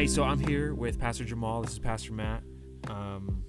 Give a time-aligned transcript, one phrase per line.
[0.00, 1.60] Hey, so I'm here with Pastor Jamal.
[1.60, 2.42] This is Pastor Matt.
[2.88, 3.44] Um,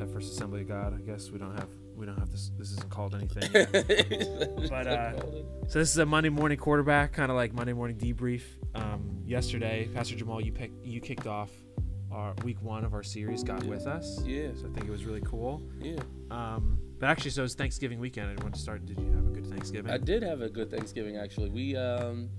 [0.00, 0.92] at First Assembly of God.
[0.92, 2.50] I guess we don't have we don't have this.
[2.58, 3.48] This isn't called anything.
[4.68, 5.20] But, uh,
[5.68, 8.42] so this is a Monday morning quarterback, kind of like Monday morning debrief.
[8.74, 11.52] Um, yesterday, Pastor Jamal, you picked you kicked off
[12.10, 13.44] our week one of our series.
[13.44, 14.20] God with us.
[14.24, 15.62] yeah, So I think it was really cool.
[15.80, 16.00] yeah.
[16.32, 18.36] Um, but actually, so it's Thanksgiving weekend.
[18.36, 18.84] I want to start.
[18.84, 19.92] Did you have a good Thanksgiving?
[19.92, 21.50] I did have a good Thanksgiving actually.
[21.50, 22.30] We um,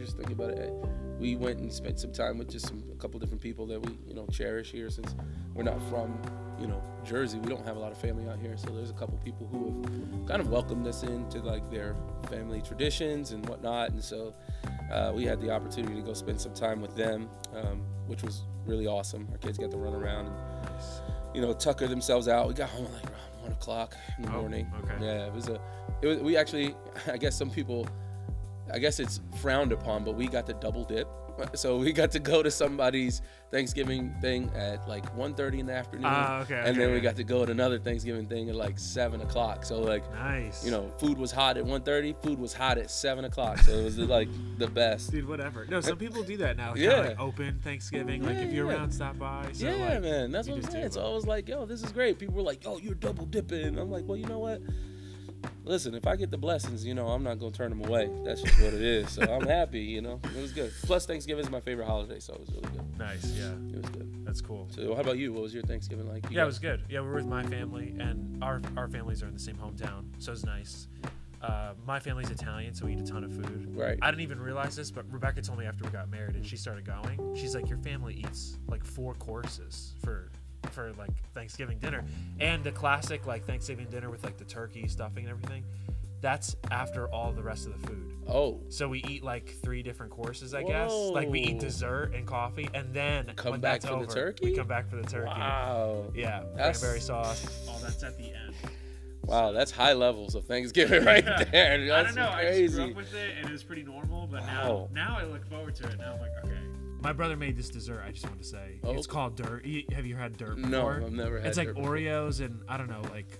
[0.00, 0.72] just thinking about it.
[1.18, 3.98] We went and spent some time with just some, a couple different people that we
[4.06, 5.14] you know cherish here since
[5.54, 6.18] we're not from
[6.58, 7.38] you know Jersey.
[7.38, 9.82] We don't have a lot of family out here, so there's a couple people who
[10.18, 11.94] have kind of welcomed us into like their
[12.28, 13.90] family traditions and whatnot.
[13.90, 14.34] And so
[14.92, 18.42] uh, we had the opportunity to go spend some time with them, um, which was
[18.66, 19.28] really awesome.
[19.32, 20.36] Our kids got to run around and
[21.34, 22.48] you know tucker themselves out.
[22.48, 24.70] We got home like around one o'clock in the Oh, morning.
[24.84, 24.94] okay.
[25.04, 25.60] Yeah, it was a.
[26.02, 26.18] It was.
[26.20, 26.74] We actually.
[27.06, 27.86] I guess some people.
[28.72, 31.08] I guess it's frowned upon, but we got to double dip.
[31.54, 36.04] So we got to go to somebody's Thanksgiving thing at like 1.30 in the afternoon,
[36.06, 36.92] Ah, okay, and then okay.
[36.92, 39.64] we got to go to another Thanksgiving thing at like seven o'clock.
[39.64, 40.62] So like, Nice.
[40.62, 43.58] you know, food was hot at 1.30, food was hot at seven o'clock.
[43.60, 45.12] So it was like the best.
[45.12, 45.64] Dude, whatever.
[45.66, 46.74] No, some people do that now.
[46.74, 47.00] Yeah.
[47.00, 48.22] like open Thanksgiving.
[48.22, 48.76] like if you're yeah.
[48.76, 49.48] around, stop by.
[49.54, 50.90] So, yeah, like, man, that's what I'm saying.
[50.90, 51.06] So.
[51.06, 52.18] I was like, yo, this is great.
[52.18, 53.78] People were like, yo, you're double dipping.
[53.78, 54.60] I'm like, well, you know what?
[55.64, 58.10] Listen, if I get the blessings, you know, I'm not gonna turn them away.
[58.24, 59.10] That's just what it is.
[59.10, 60.20] So I'm happy, you know.
[60.36, 60.72] It was good.
[60.82, 62.98] Plus, Thanksgiving is my favorite holiday, so it was really good.
[62.98, 63.24] Nice.
[63.32, 64.24] Yeah, It was good.
[64.26, 64.68] that's cool.
[64.74, 65.32] So, how about you?
[65.32, 66.28] What was your Thanksgiving like?
[66.30, 66.82] You Yeah, it was good.
[66.88, 70.04] Yeah, we were with my family, and our our families are in the same hometown,
[70.18, 70.88] so it's nice.
[71.42, 73.74] Uh, my family's Italian, so we eat a ton of food.
[73.74, 73.98] Right.
[74.02, 76.56] I didn't even realize this, but Rebecca told me after we got married and she
[76.58, 77.34] started going.
[77.34, 80.30] She's like, your family eats like four courses for
[80.72, 82.04] for like Thanksgiving dinner,
[82.40, 85.64] and the classic like Thanksgiving dinner with like the turkey stuffing and everything.
[86.22, 88.12] That's after all the rest of the food.
[88.28, 90.92] Oh, So we eat like three different courses, I guess.
[90.92, 94.14] Like we eat dessert and coffee, and then Come when back that's for the over,
[94.14, 94.50] turkey?
[94.50, 95.28] We come back for the turkey.
[95.28, 96.04] wow.
[96.14, 97.66] Yeah, That's- cranberry sauce.
[97.68, 98.54] All that's at the end.
[99.24, 101.74] Wow, that's high levels of Thanksgiving right there.
[101.94, 102.28] I don't know.
[102.28, 102.62] I crazy.
[102.66, 104.26] just grew up with it, and it was pretty normal.
[104.26, 104.88] But Wow.
[104.92, 105.98] now, now I look forward to it.
[105.98, 106.58] Now I'm like, okay.
[107.02, 108.02] My brother made this dessert.
[108.06, 108.92] I just want to say Oh.
[108.92, 109.64] it's called dirt.
[109.92, 111.02] Have you had dirt no, before?
[111.06, 111.48] I've never had Dirt.
[111.48, 111.96] it's like dirt before.
[111.96, 113.38] Oreos and I don't know, like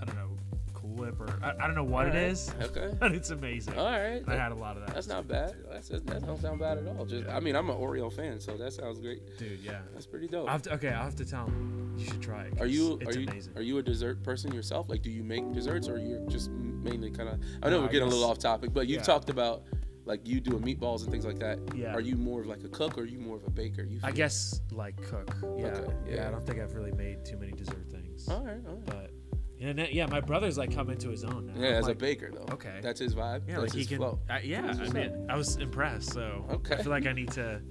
[0.00, 0.36] I don't know,
[0.74, 2.28] Cool Whip or I, I don't know what All it right.
[2.30, 2.94] is, Okay.
[3.00, 3.78] but it's amazing.
[3.78, 4.22] All right.
[4.22, 4.94] And I had a lot of that.
[4.94, 5.54] That's not bad.
[5.70, 7.06] That's, that don't sound bad at all.
[7.06, 9.38] Just, I mean, I'm an Oreo fan, so that sounds great.
[9.38, 9.60] dude.
[9.60, 9.80] Yeah.
[9.94, 10.48] That's pretty dope.
[10.48, 12.60] Have to, okay, I'll have to tell him you should try it.
[12.60, 13.52] Are you It's are you amazing.
[13.56, 14.88] are you a dessert person yourself?
[14.90, 17.40] Like, do you make desserts, or you're just mainly kind of?
[17.62, 19.04] I know No, we're I getting a little off topic, but you've yeah.
[19.04, 19.62] talked about
[20.06, 21.58] like you doing meatballs and things like that.
[21.74, 21.94] Yeah.
[21.94, 23.82] Are you more of like a cook, or are you more of a baker?
[23.84, 25.34] You I guess like cook.
[25.58, 25.66] Yeah.
[25.68, 26.14] Okay, yeah.
[26.16, 26.28] yeah.
[26.28, 28.28] I don't think I've really made too many dessert things.
[28.28, 28.60] All right.
[28.68, 28.86] All right.
[28.86, 29.10] But
[29.58, 31.54] yeah, no- yeah, my brother's like come into his own now.
[31.56, 32.52] Yeah, I'm as like, a baker though.
[32.54, 32.80] okay.
[32.82, 33.48] That's his vibe.
[33.48, 34.02] Yeah, That's like he can.
[34.28, 36.12] I, yeah, I mean, I was impressed.
[36.12, 36.74] So Okay.
[36.74, 37.62] I feel like I need to,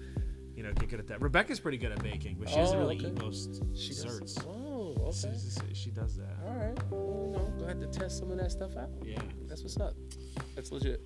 [0.55, 1.21] you know, get good at that.
[1.21, 3.07] Rebecca's pretty good at baking, but she doesn't Oh, really okay.
[3.07, 4.03] eat most She does.
[4.03, 4.38] desserts.
[4.47, 5.38] Oh, She, okay.
[5.69, 6.35] she- she does that.
[6.47, 6.77] All right.
[6.89, 8.89] Well, you know, go ahead to test some of that stuff out.
[9.03, 9.19] Yeah.
[9.47, 9.94] That's what's up.
[10.55, 11.01] That's legit.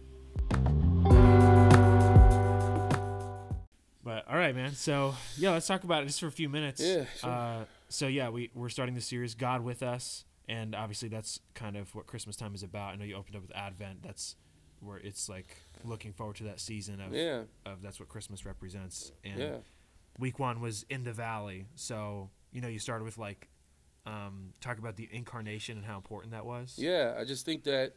[4.07, 4.71] But all right, man.
[4.71, 6.79] So yeah, let's talk about it just for a few minutes.
[6.81, 7.29] Yeah, sure.
[7.29, 11.75] Uh, so yeah, we we're starting the series God with us, and obviously that's kind
[11.75, 12.93] of what Christmas time is about.
[12.93, 14.03] I know you opened up with Advent.
[14.03, 14.37] That's
[14.79, 17.41] where it's like looking forward to that season of Yeah.
[17.65, 19.11] of that's what Christmas represents.
[19.25, 19.57] And Yeah.
[20.17, 23.49] week one was in the valley, so you know you started with like
[24.05, 26.75] um, talk about the incarnation and how important that was.
[26.77, 27.91] Yeah, I just think that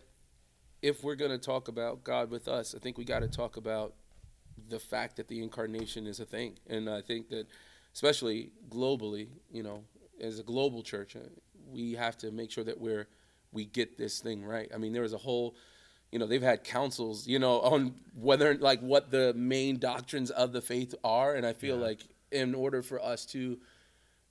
[0.83, 3.57] if we're going to talk about God with us, I think we got to talk
[3.57, 3.95] about
[4.69, 6.59] the fact that the incarnation is a thing.
[6.69, 7.47] And I think that,
[7.95, 9.85] especially globally, you know,
[10.21, 11.21] as a global church, uh,
[11.73, 13.09] we have to make sure that we're
[13.53, 14.71] we get this thing right.
[14.73, 15.57] I mean, there was a whole,
[16.13, 20.53] you know, they've had councils, you know, on whether like what the main doctrines of
[20.53, 21.87] the faith are, and I feel Yeah.
[21.87, 22.01] like
[22.31, 23.59] in order for us to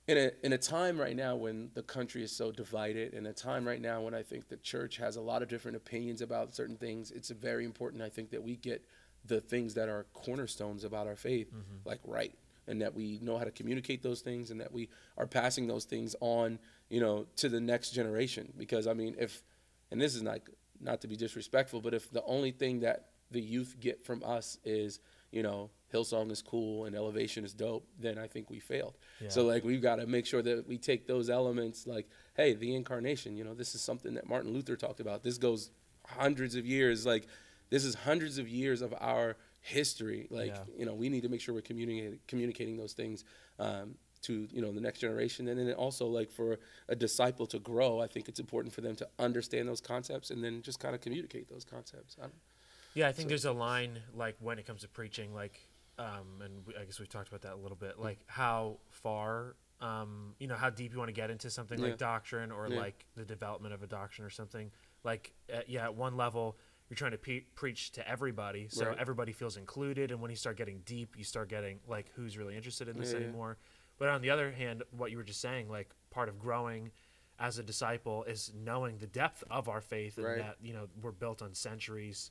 [0.08, 3.32] in a in a time right now when the country is so divided, in a
[3.32, 6.54] time right now when I think the church has a lot of different opinions about
[6.54, 8.84] certain things, it's very important I think that we get
[9.26, 11.88] the things that are cornerstones about our faith mm-hmm.
[11.88, 12.34] like right
[12.66, 14.88] and that we know how to communicate those things and that we
[15.18, 16.58] are passing those things on,
[16.88, 19.42] you know, to the next generation because I mean if
[19.90, 20.40] and this is not
[20.80, 24.56] not to be disrespectful, but if the only thing that the youth get from us
[24.64, 25.00] is,
[25.30, 28.96] you know, Hillsong is cool and Elevation is dope, then I think we failed.
[29.28, 32.74] So like we've got to make sure that we take those elements like, hey, the
[32.74, 35.22] incarnation, you know, this is something that Martin Luther talked about.
[35.22, 35.70] This goes
[36.06, 37.04] hundreds of years.
[37.04, 37.26] Like
[37.70, 40.26] this is hundreds of years of our history.
[40.30, 40.64] Like, Yeah.
[40.76, 43.24] you know, we need to make sure we're communicating communicating those things
[43.58, 45.48] um, to, you know, the next generation.
[45.48, 46.58] And then also like for
[46.88, 50.42] a disciple to grow, I think it's important for them to understand those concepts and
[50.44, 52.16] then just kind of communicate those concepts.
[52.22, 52.26] I
[52.94, 55.60] Yeah, I think there's a line like when it comes to preaching, like
[55.98, 59.54] um, and we, I guess we've talked about that a little bit, like how far,
[59.82, 61.88] um, you know, how deep you want to get into something Yeah.
[61.88, 62.78] like doctrine or Yeah.
[62.80, 64.72] like the development of a doctrine or something.
[65.04, 66.56] Like, at, yeah, at one level,
[66.90, 68.98] you're trying to pe- preach to everybody, so Right.
[68.98, 70.10] everybody feels included.
[70.10, 73.12] And when you start getting deep, you start getting like, who's really interested in this
[73.12, 73.24] Yeah, yeah.
[73.24, 73.56] anymore?
[73.96, 76.90] But on the other hand, what you were just saying, like part of growing
[77.38, 80.38] as a disciple is knowing the depth of our faith and Right.
[80.38, 82.30] that you know we're built on centuries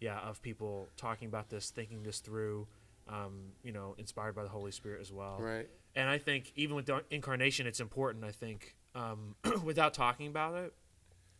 [0.00, 2.66] yeah of people talking about this thinking this through
[3.08, 5.68] um, you know inspired by the holy spirit as well Right.
[5.94, 10.54] and i think even with the incarnation it's important i think um, without talking about
[10.56, 10.74] it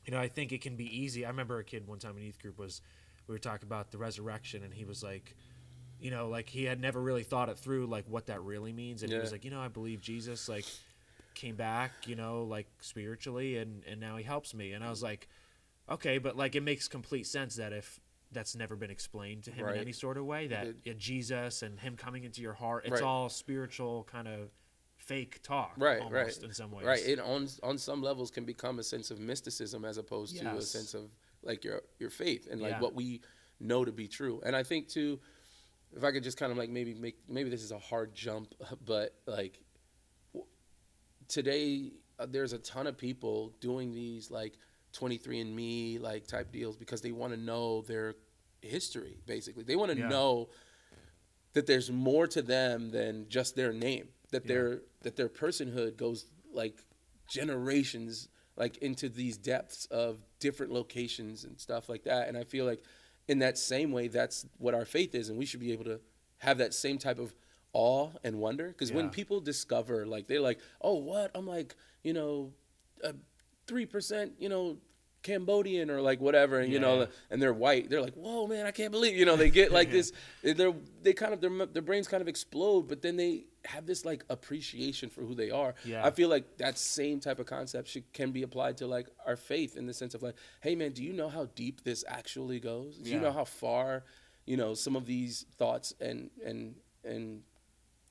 [0.08, 1.24] you know i think it can be easy.
[1.26, 2.80] I remember a kid one time in youth group was
[3.26, 5.36] we were talking about the resurrection and he was like
[6.00, 9.02] you know like he had never really thought it through like what that really means.
[9.02, 10.64] And he was like you know i believe jesus like
[11.34, 14.72] came back you know like spiritually and and now he helps me.
[14.72, 15.28] And i was like
[15.90, 18.00] okay but like it makes complete sense that if
[18.32, 19.76] that's never been explained to him Right.
[19.76, 22.92] in any sort of way that It- jesus and him coming into your heart it's
[22.92, 23.02] Right.
[23.02, 24.50] all spiritual kind of
[25.08, 26.48] fake talk Right, almost right.
[26.48, 27.04] in some ways Right.
[27.12, 30.62] It on on some levels can become a sense of mysticism as opposed to a
[30.62, 31.04] sense of
[31.42, 32.80] like your your faith and like Yeah.
[32.84, 33.20] what we
[33.60, 34.40] know to be true.
[34.46, 35.18] And I think too,
[35.96, 38.54] if I could just kind of like maybe make maybe this is a hard jump,
[38.84, 39.54] but like
[40.34, 40.46] w-
[41.28, 44.54] today uh, there's a ton of people doing these like
[44.92, 48.14] 23andme like type deals because they want to know their
[48.62, 50.08] history basically they want to Yeah.
[50.08, 50.48] know
[51.54, 54.48] that there's more to them than just their name that Yeah.
[54.48, 56.84] their that their personhood goes like
[57.28, 62.28] generations like into these depths of different locations and stuff like that.
[62.28, 62.82] And i feel like
[63.28, 66.00] in that same way that's what our faith is and we should be able to
[66.38, 67.34] have that same type of
[67.72, 68.68] awe and wonder.
[68.68, 71.30] Because when people discover like they're like oh what?
[71.34, 72.52] I'm like you know
[73.04, 73.14] a
[73.66, 74.78] 3% you know
[75.22, 77.90] cambodian or like whatever and you know and they're white.
[77.90, 80.72] They're like whoa man i can't believe you know they get like this they're
[81.02, 84.24] they kind of their, their brains kind of explode but then they have this like
[84.30, 86.04] appreciation for who they are Yeah.
[86.06, 89.36] i feel like that same type of concept should, can be applied to like our
[89.36, 92.60] faith in the sense of like hey man do you know how deep this actually
[92.60, 94.04] goes do you know how far
[94.46, 96.74] you know some of these thoughts and and
[97.04, 97.42] and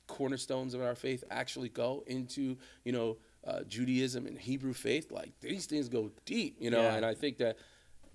[0.06, 3.16] cornerstones of our faith actually go into you know
[3.46, 6.94] uh, Judaism and Hebrew faith like these things go deep you know Yeah.
[6.96, 7.56] and I think that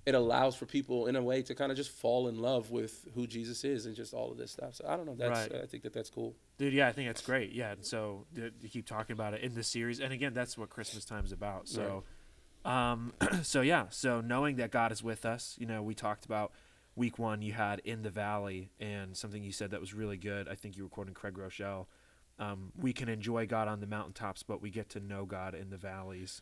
[0.06, 3.06] it allows for people in a way to kind of just fall in love with
[3.16, 5.62] who Jesus is and just all of this stuff so I don't know that's Right.
[5.64, 7.52] I think that that's cool Dude, yeah, I think that's great.
[7.52, 10.70] Yeah, and so you keep talking about it in the series, and again, that's what
[10.70, 11.68] Christmas time is about.
[11.68, 12.04] So,
[12.64, 13.12] um,
[13.42, 16.52] so yeah, so knowing that God is with us, you know, we talked about
[16.96, 20.48] week one you had in the valley, and something you said that was really good.
[20.48, 21.88] I think you were quoting Craig Groeschel.
[22.38, 25.72] Um, we can enjoy God on the mountaintops, but we get to know God in
[25.72, 26.42] the valleys,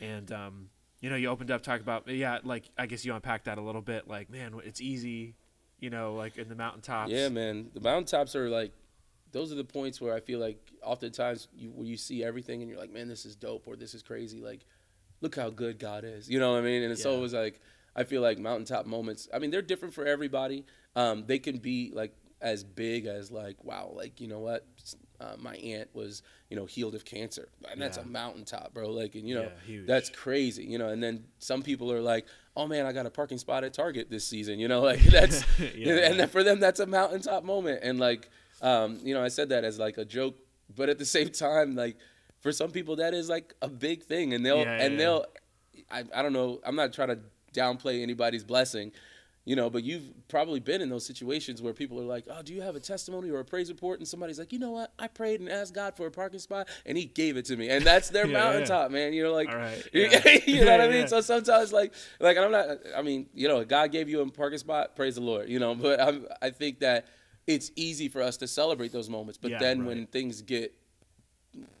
[0.00, 3.44] and um, you know, you opened up talking about yeah, like I guess you unpacked
[3.46, 4.08] that a little bit.
[4.08, 5.34] Like, man, it's easy,
[5.78, 7.10] you know, like in the mountaintops.
[7.12, 8.72] yeah man the mountaintops are like
[9.30, 12.70] those are the points where I feel like oftentimes you where you see everything and
[12.70, 14.64] you're like man this is dope or this is crazy like
[15.20, 17.10] look how good God is you know what I mean and it's Yeah.
[17.10, 17.60] always like
[17.94, 20.64] I feel like mountaintop moments I mean they're different for everybody
[20.96, 24.66] um, they can be like as big as like wow like you know what
[25.20, 27.48] uh, my aunt was you know healed of cancer.
[27.70, 28.04] And that's Yeah.
[28.04, 28.90] a mountaintop bro.
[28.90, 30.88] Like and you know Yeah, that's crazy you know.
[30.88, 32.26] And then some people are like
[32.56, 35.44] oh man I got a parking spot at Target this season you know like that's
[35.76, 37.80] Yeah, and then for them that's a mountaintop moment.
[37.82, 38.28] And like
[38.62, 40.36] um, you know i said that as like a joke
[40.76, 41.96] but at the same time like
[42.40, 44.34] for some people that is like a big thing.
[44.34, 45.24] And they'll and they'll
[45.90, 47.18] I, I don't know i'm not trying to
[47.54, 48.92] downplay anybody's blessing
[49.48, 52.52] you know but you've probably been in those situations where people are like oh do
[52.52, 55.08] you have a testimony or a praise report and somebody's like you know what i
[55.08, 57.82] prayed and asked god for a parking spot and he gave it to me and
[57.84, 58.44] that's their Yeah, yeah.
[58.44, 60.38] mountaintop man you know like right, you, yeah.
[60.46, 61.06] you know what i mean yeah.
[61.06, 64.58] so sometimes like like i'm not i mean you know god gave you a parking
[64.58, 67.06] spot praise the lord you know but i'm i think that
[67.46, 69.88] it's easy for us to celebrate those moments but Yeah, then right.
[69.88, 70.74] when things get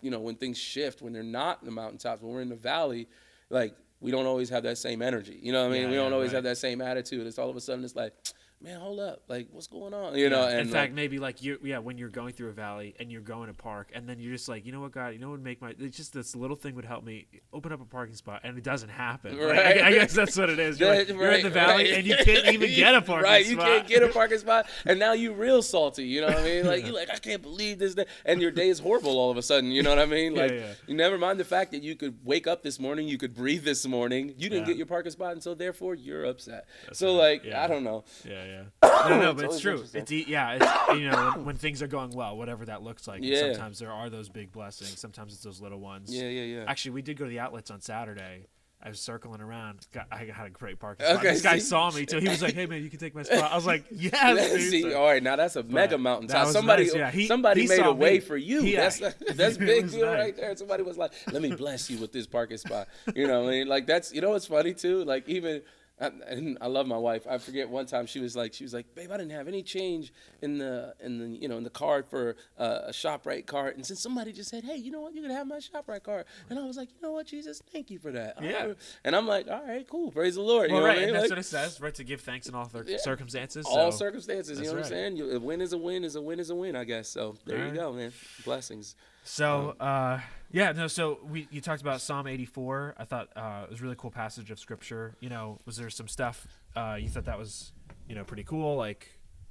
[0.00, 2.56] you know when things shift when they're not in the mountaintops when we're in the
[2.56, 3.08] valley
[3.50, 5.38] like we don't always have that same energy.
[5.42, 5.82] You know what i mean?
[5.82, 6.36] Yeah, we don't yeah, always right.
[6.36, 7.26] have that same attitude.
[7.26, 8.12] It's all of a sudden it's like
[8.60, 10.48] man hold up like what's going on you know Yeah.
[10.50, 13.10] and in like, fact, maybe like you, yeah, when you're going through a valley and
[13.12, 15.28] you're going to park, and then you're just like, you know what, God, you know
[15.28, 17.84] what would make my it's just this little thing would help me open up a
[17.84, 19.38] parking spot, and it doesn't happen.
[19.38, 19.80] Like, Right.
[19.82, 20.80] I, I guess that's what it is.
[20.80, 21.94] You're, like- That- you're in the valley right.
[21.94, 23.22] and you can't even get a parking spot.
[23.22, 23.50] right, spot.
[23.50, 26.04] you can't get a parking spot, and now you real salty.
[26.04, 26.66] You know what I mean?
[26.66, 29.36] Like you're like, I can't believe this day, and your day is horrible all of
[29.36, 29.70] a sudden.
[29.70, 30.34] You know what I mean?
[30.34, 30.72] Yeah, Like yeah.
[30.88, 33.64] you never mind the fact that you could wake up this morning, you could breathe
[33.64, 34.66] this morning, you didn't Yeah.
[34.66, 36.66] get your parking spot, and so therefore you're upset.
[36.86, 37.18] That's so right.
[37.42, 37.62] like, Yeah.
[37.62, 38.04] I don't know.
[38.24, 39.08] Yeah, yeah.
[39.08, 40.00] No, no, but it's always true.
[40.00, 43.20] It's yeah, it's, you know, when, when things are going well, whatever that looks like.
[43.22, 43.52] Yeah.
[43.52, 44.98] Sometimes there are those big blessings.
[44.98, 46.14] Sometimes it's those little ones.
[46.14, 46.64] Yeah, yeah, yeah.
[46.66, 48.46] Actually, we did go to the outlets on Saturday,
[48.80, 49.86] I was circling around.
[49.92, 51.18] Got, I had a great parking spot.
[51.18, 51.64] Okay, this guy see?
[51.64, 52.18] saw me too.
[52.18, 54.70] He was like, "Hey man, you can take my spot." I was like, "Yes.
[54.70, 56.46] See, So- all right, now that's a mega mountain top.
[56.48, 57.10] Somebody, nice, yeah.
[57.10, 58.20] He- somebody he made a way me.
[58.20, 58.62] for you.
[58.62, 59.10] He- that's yeah.
[59.34, 60.18] that's big deal nice.
[60.18, 60.56] right there.
[60.56, 62.86] Somebody was like, "Let me bless you with this parking spot."
[63.16, 65.04] You know, what I mean, like that's you know what's funny too.
[65.04, 65.62] Like even.
[66.00, 67.26] And I love my wife.
[67.28, 69.62] I forget one time she was like, she was like, "Babe, I didn't have any
[69.62, 70.12] change
[70.42, 73.84] in the in the you know in the card for uh, a Shoprite card." And
[73.84, 75.14] since somebody just said, "Hey, you know what?
[75.14, 77.90] You can have my Shoprite card," and I was like, "You know what, Jesus, thank
[77.90, 78.74] you for that." Yeah.
[79.04, 80.10] And I'm like, "All right, cool.
[80.12, 81.14] Praise the Lord." You Well, know right, what I mean?
[81.14, 81.94] that's Like, what it says, right?
[81.94, 82.98] To give thanks in all their Yeah.
[82.98, 83.66] circumstances.
[83.66, 84.58] all circumstances.
[84.60, 85.16] You know That's what I'm saying?
[85.16, 86.76] You, a win is a win is a win is a win.
[86.76, 87.08] I guess.
[87.08, 88.12] So there you go, man.
[88.44, 88.94] Blessings.
[89.24, 90.86] So, uh, yeah, no.
[90.86, 92.94] So we you talked about Psalm 84.
[92.98, 95.16] I thought uh, it was a really cool passage of scripture.
[95.20, 97.72] You know, was there some stuff uh, you thought that was,
[98.08, 98.76] you know, pretty cool?
[98.76, 99.08] Like,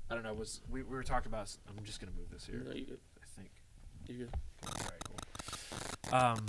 [0.10, 0.34] I don't know.
[0.34, 1.56] Was we, we were talking about?
[1.70, 2.64] I'm just gonna move this here.
[2.66, 3.00] No, you good.
[3.22, 3.52] I think.
[4.08, 4.30] You good.
[4.66, 6.20] All right, cool.
[6.20, 6.46] Um,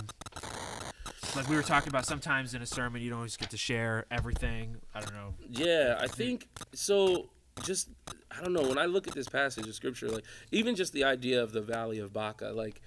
[1.35, 4.05] like we were talking about, sometimes in a sermon you don't always get to share
[4.09, 4.77] everything.
[4.95, 5.35] I don't know.
[5.49, 7.29] Yeah, I think so.
[7.63, 7.89] Just
[8.31, 8.61] I don't know.
[8.61, 11.61] When I look at this passage of scripture, like even just the idea of the
[11.61, 12.81] Valley of Baca, like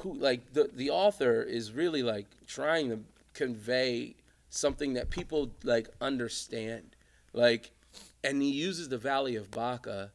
[0.00, 3.00] who, like the the author is really like trying to
[3.34, 4.14] convey
[4.48, 6.96] something that people like understand,
[7.32, 7.70] like,
[8.24, 10.10] and he uses the Valley of Baca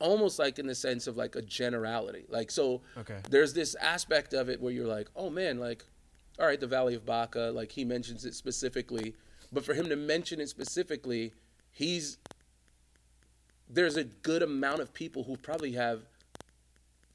[0.00, 2.80] almost like in the sense of like a generality, like so.
[2.96, 3.18] Okay.
[3.30, 5.84] there's this aspect of it where you're like, oh man, like,
[6.38, 9.14] all right, the Valley of Baca, like he mentions it specifically,
[9.52, 11.32] but for him to mention it specifically,
[11.70, 12.18] he's
[13.68, 16.00] there's a good amount of people who probably have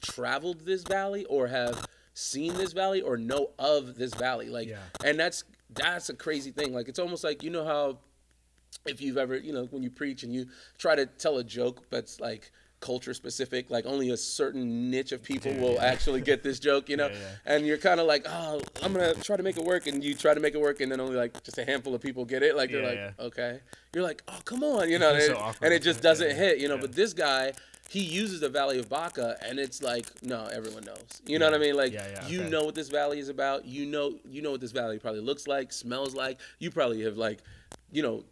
[0.02, 4.78] traveled this valley or have seen this valley or know of this valley, like, Yeah.
[5.04, 6.72] and that's that's a crazy thing.
[6.72, 7.98] Like, it's almost like you know how
[8.86, 10.46] if you've ever, you know, when you preach and you
[10.78, 15.22] try to tell a joke that's like culture specific, like only a certain niche of
[15.22, 15.84] people will yeah.
[15.84, 17.54] actually get this joke, you know, Yeah, yeah.
[17.54, 20.14] and you're kind of like, oh, I'm gonna try to make it work, and you
[20.14, 22.42] try to make it work, and then only like just a handful of people get
[22.42, 22.54] it.
[22.56, 23.60] Like they're like, okay,
[23.94, 26.68] you're like, oh, come on, you know, so and, and it just doesn't hit, you
[26.68, 26.78] know.
[26.78, 27.54] But this guy,
[27.88, 31.22] he uses the Valley of Baca, and it's like, no, everyone knows.
[31.26, 31.76] You know what I mean?
[31.76, 32.50] Like, Yeah, yeah, you okay.
[32.50, 33.64] know what this valley is about.
[33.64, 36.38] You know, you know what this valley probably looks like, smells like.
[36.58, 37.38] You probably have like,
[37.92, 38.24] you know,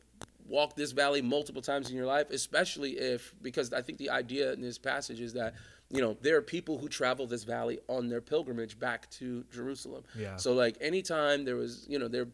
[0.49, 4.53] walked this valley multiple times in your life, especially if because I think the idea
[4.53, 5.55] in this passage is that
[5.91, 10.03] you know there are people who travel this valley on their pilgrimage back to Jerusalem.
[10.19, 10.37] Yeah.
[10.37, 12.27] So like anytime there was you know there.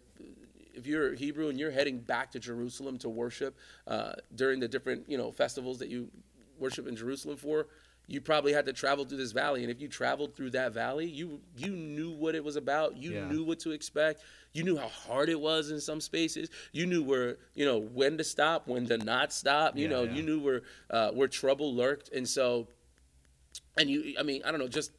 [0.72, 4.68] If you're a Hebrew and you're heading back to Jerusalem to worship uh, during the
[4.68, 6.08] different you know festivals that you
[6.60, 7.66] worship in Jerusalem for,
[8.06, 9.62] you probably had to travel through this valley.
[9.62, 12.96] And if you traveled through that valley, you you knew what it was about.
[12.96, 13.28] You Yeah.
[13.28, 14.22] knew what to expect.
[14.52, 16.50] You knew how hard it was in some spaces.
[16.72, 19.76] You knew where you know when to stop, when to not stop.
[19.76, 20.14] You Yeah, know, yeah.
[20.14, 22.08] you knew where uh, where trouble lurked.
[22.10, 22.66] And so,
[23.76, 24.90] and you, I mean, I don't know, just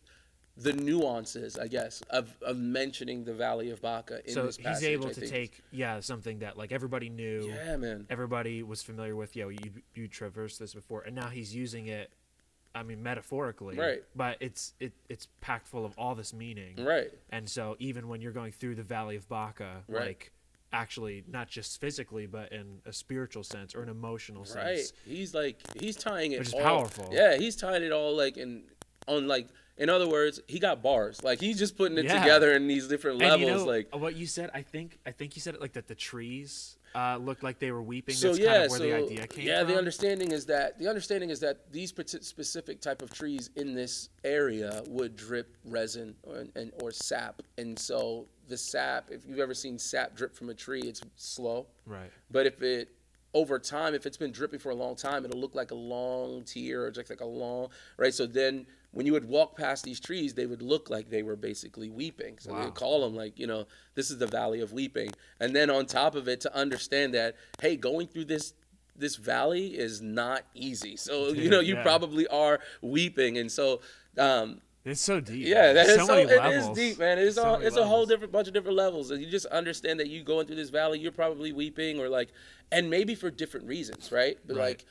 [0.64, 4.84] the nuances, I guess, of, of mentioning the Valley of Baca in so this he's
[4.84, 5.32] able I to think.
[5.32, 7.52] take yeah something that like everybody knew.
[7.54, 8.06] Yeah, man.
[8.10, 9.36] everybody was familiar with.
[9.36, 12.12] Yeah, you you traversed this before, and now he's using it.
[12.74, 14.02] I mean, metaphorically, Right.
[14.16, 17.12] But it's it it's packed full of all this meaning, Right.
[17.30, 20.08] And so even when you're going through the Valley of Baca, Right.
[20.08, 20.32] like
[20.74, 24.92] actually not just physically, but in a spiritual sense or an emotional sense Right.
[25.06, 27.10] He's like he's tying it Which is all, powerful.
[27.12, 28.64] Yeah, he's tying it all like in
[29.06, 31.24] on like in other words, he got bars.
[31.24, 32.20] Like he's just putting it Yeah.
[32.20, 33.42] together in these different levels.
[33.42, 34.50] you know like what you said.
[34.54, 35.88] I think I think you said it like that.
[35.88, 38.14] The trees uh, looked like they were weeping.
[38.14, 39.70] so That's yeah, kind of where so the idea came yeah, from.
[39.72, 44.10] the understanding is that the understanding is that these specific type of trees in this
[44.26, 49.06] area would drip resin or, and or sap, and so the sap.
[49.10, 51.68] If you've ever seen sap drip from a tree, it's slow.
[51.86, 52.12] right.
[52.30, 52.90] But if it
[53.34, 56.44] over time, if it's been dripping for a long time, it'll look like a long
[56.44, 58.14] tear or just like a long right.
[58.14, 61.36] So then when you would walk past these trees, they would look like they were
[61.38, 62.38] basically weeping.
[62.40, 62.66] So Wow.
[62.66, 65.12] they call them like you know this is the valley of weeping.
[65.40, 68.54] And then on top of it, to understand that hey, going through this
[68.96, 70.98] this valley is not easy.
[70.98, 71.84] So you know you Yeah.
[71.84, 73.82] probably are weeping, and so.
[74.18, 75.48] Um, It's so deep.
[75.48, 76.78] yeah, that is so so, many it is levels.
[76.78, 77.18] deep, man.
[77.18, 79.46] It is So all, it's a whole different bunch of different levels, and you just
[79.46, 82.30] understand that you going through this valley, you're probably weeping, or like,
[82.74, 84.38] and maybe for different reasons, right?
[84.46, 84.64] But Right.
[84.70, 84.86] like,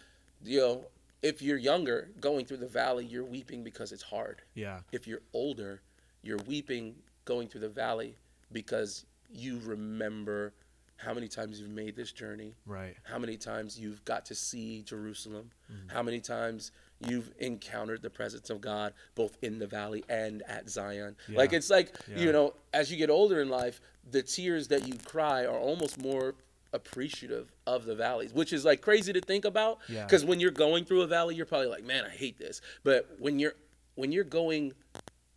[0.45, 0.85] you know,
[1.23, 4.43] if you're younger, going through the valley, you're weeping because it's hard.
[4.55, 4.81] Yeah.
[4.93, 5.83] If you're older,
[6.23, 8.17] you're weeping going through the valley
[8.53, 10.53] because you remember
[10.97, 12.95] how many times you've made this journey, Right.
[13.05, 15.89] how many times you've got to see Jerusalem, Mm-hmm.
[15.89, 16.73] how many times
[17.09, 21.17] you've encountered the presence of God both in the valley and at Zion.
[21.29, 22.19] Like it's like, Yeah.
[22.19, 25.99] you know, as you get older in life, the tears that you cry are almost
[25.99, 26.35] more
[26.73, 30.05] appreciative of the valleys, which is like crazy to think about Yeah.
[30.05, 33.09] because when you're going through a valley, you're probably like, "Man, I hate this." But
[33.19, 33.55] when you're
[33.97, 34.73] when you're going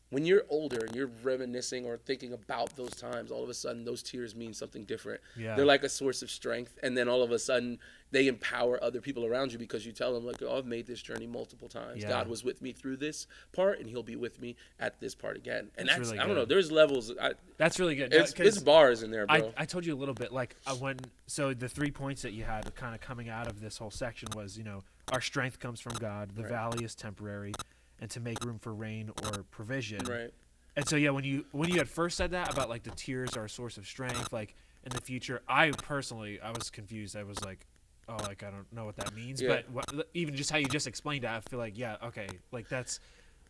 [0.09, 3.83] when you're older and you're reminiscing or thinking about those times, all of a sudden
[3.83, 5.19] those tears mean something different.
[5.35, 5.55] Yeah.
[5.55, 7.79] They're like a source of strength, and then all of a sudden
[8.13, 11.01] they empower other people around you because you tell them like, "Oh, I've made this
[11.01, 12.03] journey multiple times.
[12.03, 12.09] Yeah.
[12.09, 15.35] God was with me through this part, and He'll be with me at this part
[15.35, 16.45] again." And That's that's, really I don't know.
[16.45, 17.11] There's levels.
[17.19, 18.13] I, That's really good.
[18.13, 19.53] it's, it's bars in there, I, bro.
[19.57, 22.43] I told you a little bit like uh, when so the three points that you
[22.43, 25.81] had kind of coming out of this whole section was you know our strength comes
[25.81, 26.51] from God the Right.
[26.51, 27.53] valley is temporary
[27.99, 30.31] and to make room for rain or provision right.
[30.75, 33.35] and so yeah when you when you had first said that about like the tears
[33.35, 34.55] are a source of strength like
[34.85, 37.65] in the future I personally I was confused I was like
[38.09, 39.61] oh like I don't know what that means Yeah.
[39.75, 42.99] but even just how you just explained it I feel like yeah okay like that's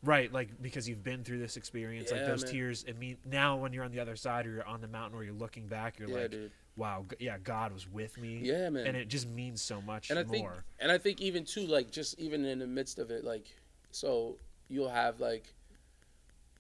[0.06, 2.52] Right, like because you've been through this experience, like those man.
[2.52, 2.84] tears.
[2.86, 5.24] It mean now when you're on the other side or you're on the mountain or
[5.24, 6.52] you're looking back, you're Yeah, like, dude.
[6.76, 8.42] wow, g- yeah, God was with me.
[8.44, 8.86] Yeah, man.
[8.86, 10.32] And it just means so much and I more.
[10.32, 10.50] think
[10.82, 13.46] and I think even too like just even in the midst of it like
[13.92, 14.36] so
[14.68, 15.54] you'll have like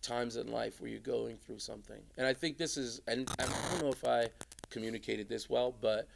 [0.01, 3.43] times in life where you're going through something and I think this is and I
[3.45, 4.29] don't know if I
[4.69, 6.07] communicated this well but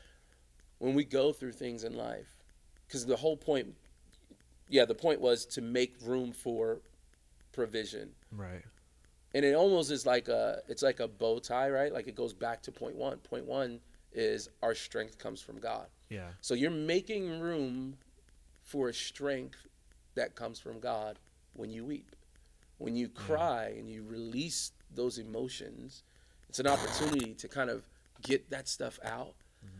[0.79, 2.37] when we go through things in life
[2.87, 3.73] because the whole point
[4.69, 6.79] yeah the point was to make room for
[7.53, 8.63] provision right.
[9.33, 12.33] and it almost is like a it's like a bow tie right like it goes
[12.33, 13.79] back to point one point one
[14.13, 16.29] is our strength comes from god Yeah.
[16.41, 17.97] so you're making room
[18.63, 19.67] for a strength
[20.15, 21.19] that comes from God
[21.53, 22.15] when you weep.
[22.79, 26.03] When you cry and you release those emotions,
[26.49, 27.87] it's an opportunity to kind of
[28.21, 29.35] get that stuff out.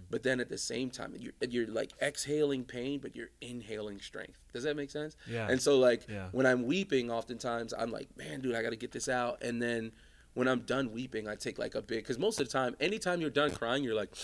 [0.09, 4.39] But then at the same time, you're, you're like exhaling pain, but you're inhaling strength.
[4.53, 5.17] Does that make sense?
[5.29, 5.47] Yeah.
[5.49, 6.29] And so, like, Yeah.
[6.31, 9.43] when I'm weeping, oftentimes I'm like, man, dude, I got to get this out.
[9.43, 9.91] And then
[10.33, 13.19] when I'm done weeping, I take like a big, because most of the time, anytime
[13.21, 14.15] you're done crying, you're like,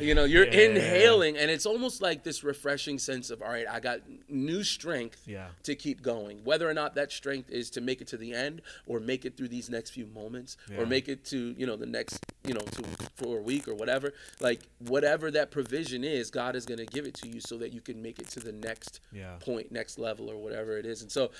[0.00, 0.60] you know, you're Yeah.
[0.70, 5.22] inhaling, and it's almost like this refreshing sense of, all right, I got new strength
[5.26, 5.48] Yeah.
[5.64, 6.44] to keep going.
[6.44, 9.36] Whether or not that strength is to make it to the end, or make it
[9.36, 10.78] through these next few moments, Yeah.
[10.80, 12.82] or make it to you know the next you know to
[13.16, 14.12] for a week or whatever.
[14.40, 17.72] Like whatever that provision is, God is going to give it to you so that
[17.72, 19.36] you can make it to the next Yeah.
[19.40, 21.02] point, next level, or whatever it is.
[21.02, 21.30] And so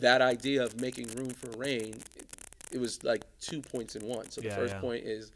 [0.00, 2.26] that idea of making room for rain, it,
[2.72, 4.30] it was like two points in one.
[4.30, 5.30] So the first point is,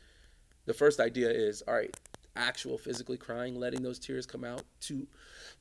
[0.64, 1.94] the first idea is, all right,
[2.36, 5.06] actual physically crying, letting those tears come out to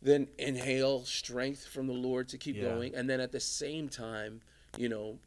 [0.02, 2.64] then inhale strength from the Lord to keep Yeah.
[2.64, 2.96] going.
[2.96, 4.42] And then at the same time,
[4.78, 5.20] you know,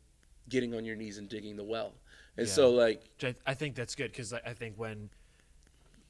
[0.49, 1.95] getting on your knees and digging the well.
[2.37, 2.53] And Yeah.
[2.53, 3.03] so like,
[3.47, 5.11] I, think that's good because I, I think when,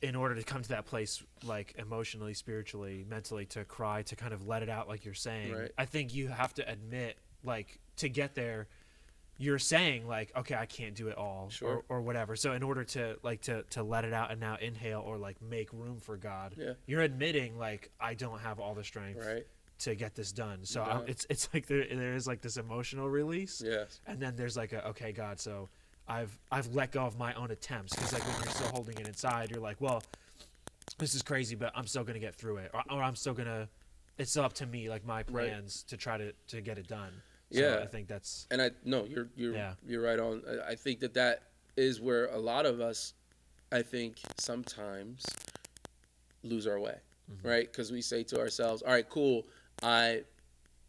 [0.03, 4.33] in order to come to that place, like emotionally, spiritually, mentally, to cry, to kind
[4.33, 5.71] of let it out, like you're saying, Right.
[5.77, 8.69] I think you have to admit, like, to get there,
[9.41, 11.85] you're saying like, okay, I can't do it all, Sure.
[11.89, 12.35] or, or whatever.
[12.37, 15.41] So in order to like to to let it out and now inhale or like
[15.41, 16.73] make room for God, Yeah.
[16.87, 19.47] you're admitting like I don't have all the strength right?
[19.81, 20.65] to get this done.
[20.65, 21.01] So Yeah.
[21.07, 24.01] It's it's like there there is like this emotional release, Yes.
[24.07, 25.69] and then there's like a okay god so
[26.11, 29.07] i've i've let go of my own attempts because like when you're still holding it
[29.07, 30.03] inside you're like well
[30.97, 33.69] this is crazy but i'm still gonna get through it or, or i'm still gonna
[34.17, 37.13] it's still up to me like my plans to try to to get it done
[37.51, 37.81] so Yeah.
[37.83, 39.75] i think that's And I no, you're you're Yeah.
[39.87, 40.43] you're right on.
[40.49, 41.43] I- I think that that
[41.77, 43.15] is where a lot of us,
[43.71, 45.25] I think, sometimes
[46.43, 46.97] lose our way,
[47.31, 47.47] Mm-hmm.
[47.47, 47.71] right?
[47.71, 49.47] Because we say to ourselves, "All right, cool,
[49.83, 50.25] I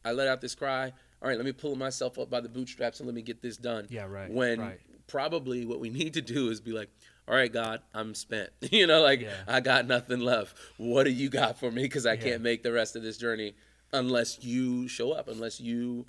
[0.05, 0.93] I let out this cry.
[1.21, 3.57] All right, let me pull myself up by the bootstraps and let me get this
[3.57, 6.89] done." yeah right When right probably what we need to do is be like,
[7.27, 8.51] "All right, God, I'm spent.
[8.71, 9.33] you know, like Yeah.
[9.47, 10.55] I got nothing left.
[10.77, 11.81] What do you got for me?
[11.83, 12.21] Because I Yeah.
[12.21, 13.53] can't make the rest of this journey
[13.91, 16.05] unless you show up, unless you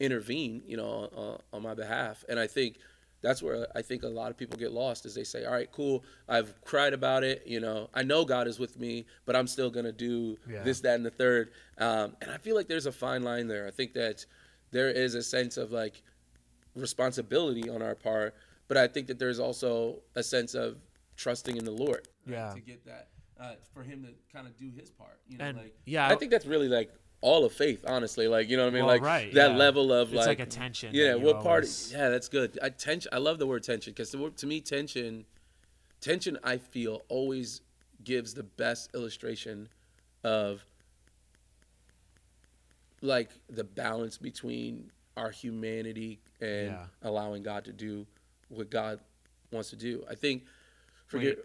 [0.00, 2.24] intervene, you know, on, on my behalf.
[2.28, 2.78] And I think
[3.20, 5.70] that's where I think a lot of people get lost is they say, all right,
[5.70, 7.44] cool, I've cried about it.
[7.46, 10.62] You know, I know God is with me, but I'm still going to do Yeah.
[10.64, 11.52] this, that, and the third.
[11.78, 13.66] Um, and I feel like there's a fine line there.
[13.66, 14.26] I think that
[14.72, 16.02] there is a sense of like
[16.74, 18.34] responsibility on our part,
[18.68, 20.78] but I think that there's also a sense of
[21.16, 22.08] trusting in the Lord.
[22.26, 22.52] Yeah.
[22.54, 23.08] To get that,
[23.40, 25.20] uh, for him to kind of do his part.
[25.28, 28.28] You know, and like, yeah I think that's really like all of faith, honestly.
[28.28, 28.84] Like you know what I mean?
[28.84, 29.56] Well, like right, that yeah.
[29.56, 31.14] level of it's like, like, a tension yeah.
[31.14, 31.64] What part?
[31.64, 32.58] always- Yeah, that's good.
[32.62, 33.08] I tension.
[33.14, 35.24] I love the word tension because to, to me, tension,
[36.00, 36.38] tension.
[36.44, 37.62] I feel always
[38.04, 39.68] gives the best illustration
[40.24, 40.66] of
[43.00, 46.86] like the balance between our humanity and Yeah.
[47.02, 48.06] allowing God to do
[48.48, 49.00] what God
[49.50, 50.04] wants to do.
[50.10, 50.44] I think.
[51.06, 51.36] Forget.
[51.36, 51.44] Wait.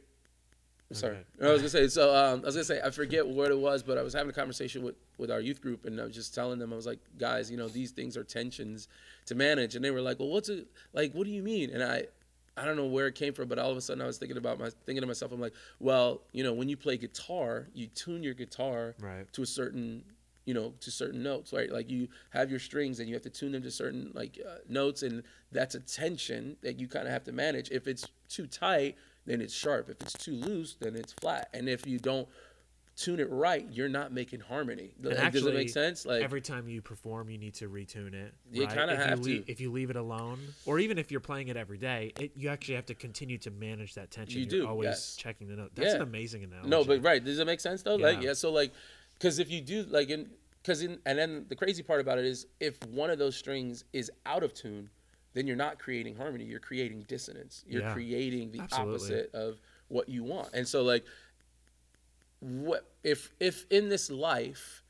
[0.91, 1.47] Sorry, Okay.
[1.47, 1.87] I was gonna say.
[1.89, 4.29] So um, I was gonna say I forget what it was, but I was having
[4.29, 6.85] a conversation with with our youth group, and I was just telling them I was
[6.85, 8.87] like, guys, you know, these things are tensions
[9.25, 11.11] to manage, and they were like, well, what's it like?
[11.13, 11.69] What do you mean?
[11.71, 12.05] And I.
[12.59, 14.35] I don't know where it came from, but all of a sudden I was thinking
[14.35, 15.31] about my thinking to myself.
[15.31, 19.43] I'm like, well, you know, when you play guitar, you tune your guitar right to
[19.43, 20.03] a certain,
[20.45, 23.29] you know to certain notes right like you have your strings and you have to
[23.29, 25.21] tune them to certain like uh, notes and
[25.51, 28.95] that's a tension that you kind of have to manage if it's too tight
[29.27, 32.27] then it's sharp if it's too loose then it's flat and if you don't
[32.95, 36.41] tune it right you're not making harmony And Like, does it make sense like every
[36.41, 38.33] time you perform, you need to retune it.
[38.51, 38.73] You right?
[38.75, 39.51] kinda If have lea- to.
[39.51, 42.49] If you leave it alone, or even if you're playing it every day, it, you
[42.49, 44.39] actually have to continue to manage that tension.
[44.41, 45.15] You You're do, always yes.
[45.15, 45.71] checking the note.
[45.75, 46.69] That's an amazing analogy.
[46.69, 47.23] No, but right.
[47.23, 47.97] Does it make sense though?
[47.97, 48.29] Like, Yeah.
[48.29, 48.33] yeah.
[48.33, 48.73] So like,
[49.13, 50.27] because if you do like in,
[50.63, 53.83] because in, and then the crazy part about it is if one of those strings
[53.93, 54.89] is out of tune,
[55.37, 56.45] then you're not creating harmony.
[56.45, 57.63] You're creating dissonance.
[57.67, 57.93] You're Yeah.
[57.93, 58.93] creating the Absolutely.
[58.95, 60.49] opposite of what you want.
[60.53, 61.05] And so like,
[62.39, 64.83] what if if in this life,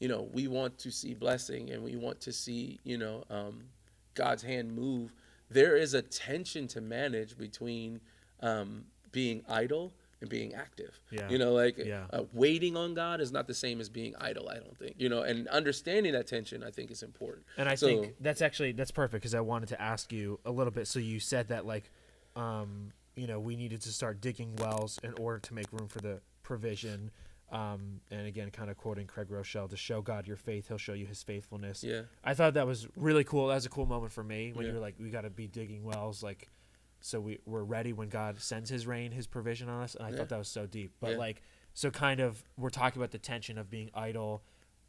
[0.00, 3.64] you know, we want to see blessing and we want to see you know um,
[4.14, 5.12] God's hand move.
[5.50, 8.00] There is a tension to manage between
[8.40, 9.92] um, being idle
[10.24, 10.98] and being active.
[11.10, 11.28] Yeah.
[11.28, 12.06] You know, like Yeah.
[12.10, 14.48] uh, waiting on God is not the same as being idle.
[14.48, 14.96] I don't think.
[14.98, 17.46] You know, and understanding that tension, I think, is important.
[17.58, 20.50] And I So- think that's actually that's perfect because I wanted to ask you a
[20.50, 20.88] little bit.
[20.88, 21.90] So you said that like,
[22.36, 26.00] um, you know, we needed to start digging wells in order to make room for
[26.00, 27.10] the provision.
[27.52, 30.94] Um, and again, kind of quoting Craig Groeschel, to show God your faith, He'll show
[30.94, 31.84] you His faithfulness.
[31.84, 32.02] Yeah.
[32.24, 33.48] I thought that was really cool.
[33.48, 34.70] That was a cool moment for me when Yeah.
[34.72, 36.48] you were like, we got to be digging wells, like,
[37.04, 39.94] so we we're ready when God sends His rain, His provision on us.
[39.94, 40.16] And I Yeah.
[40.16, 40.92] thought that was so deep.
[41.00, 41.16] But Yeah.
[41.18, 41.42] like,
[41.74, 44.42] so kind of we're talking about the tension of being idle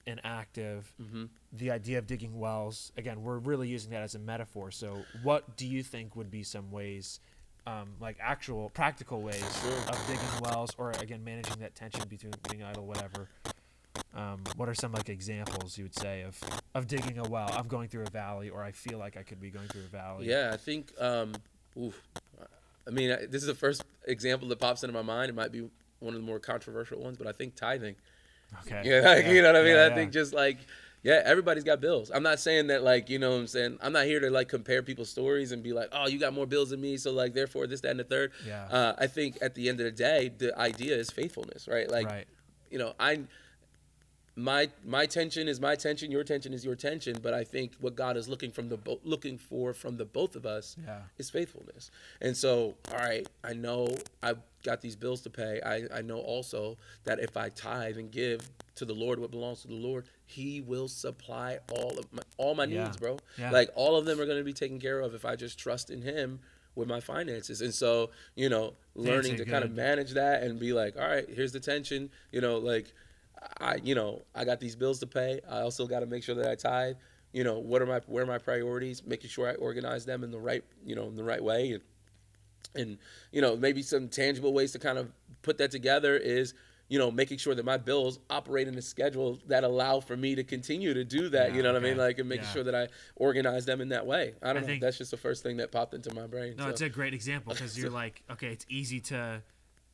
[0.08, 0.94] and active.
[1.02, 1.26] Mm-hmm.
[1.52, 2.94] The idea of digging wells.
[2.96, 4.72] Again, we're really using that as a metaphor.
[4.72, 7.20] So, what do you think would be some ways?
[7.68, 9.78] Um, like actual practical ways Sure.
[9.90, 13.28] of digging wells, or again managing that tension between being idle, whatever.
[14.14, 16.40] Um, what are some like examples you would say of
[16.74, 17.50] of digging a well?
[17.52, 19.88] I'm going through a valley, or I feel like I could be going through a
[19.88, 20.30] valley.
[20.30, 20.94] Yeah, I think.
[21.00, 21.34] Um,
[21.78, 22.02] oof,
[22.88, 25.30] I mean, I- this is the first example that pops into my mind.
[25.30, 27.96] It might be one of the more controversial ones, but I think tithing.
[28.66, 28.82] Okay.
[28.86, 29.76] Yeah, like, you know what I mean.
[29.76, 29.96] Yeah, I yeah.
[29.96, 30.58] think just like,
[31.04, 32.12] yeah, everybody's got bills.
[32.14, 34.50] I'm not saying that like, you know, what I'm saying I'm not here to like
[34.50, 37.34] compare people's stories and be like, oh, you got more bills than me, so like
[37.34, 38.32] therefore this, that, and the third.
[38.46, 38.66] Yeah.
[38.66, 41.90] Uh, I think at the end of the day, the idea is faithfulness, right?
[41.90, 42.26] Like, right.
[42.70, 43.22] you know, I
[44.38, 47.96] my my tension is my tension, your tension is your tension, but I think what
[47.96, 51.00] God is looking from the bo- looking for from the both of us Yeah.
[51.18, 51.90] is faithfulness.
[52.22, 55.62] And so, all right, I know I've got these bills to pay.
[55.66, 58.42] I, I know also that if I tithe and give
[58.76, 62.56] to the Lord what belongs to the Lord, He will supply all of my all
[62.56, 62.84] my Yeah.
[62.86, 63.18] needs, bro.
[63.38, 63.52] Yeah.
[63.52, 65.90] Like all of them are going to be taken care of if I just trust
[65.90, 66.40] in Him
[66.76, 67.62] with my finances.
[67.62, 71.26] And so, you know, learning to kind of manage that and be like, all right,
[71.30, 72.10] here's the tension.
[72.34, 72.92] You know, like
[73.60, 75.40] I, you know, I got these bills to pay.
[75.50, 76.96] I also got to make sure that I tithe.
[77.34, 79.04] You know, what are my where are my priorities?
[79.06, 81.72] Making sure I organize them in the right, you know, in the right way.
[81.74, 81.84] And,
[82.76, 82.98] and
[83.32, 86.54] you know, maybe some tangible ways to kind of put that together is,
[86.88, 90.36] you know, making sure that my bills operate in a schedule that allow for me
[90.36, 91.50] to continue to do that.
[91.52, 91.98] Yeah, you know what I mean?
[91.98, 92.52] Like, and making Yeah.
[92.52, 94.34] sure that I organize them in that way.
[94.42, 94.66] I don't I know.
[94.68, 96.56] think- That's just the first thing that popped into my brain.
[96.58, 96.70] No, so.
[96.70, 99.42] it's a great example because you're like, okay, it's easy to,